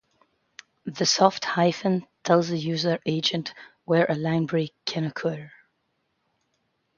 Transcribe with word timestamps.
The 0.87 1.05
soft 1.05 1.45
hyphen 1.45 2.07
tells 2.23 2.47
the 2.49 2.57
user 2.57 2.97
agent 3.05 3.53
where 3.85 4.07
a 4.09 4.15
line 4.15 4.47
break 4.47 4.73
can 4.83 5.05
occur. 5.05 5.51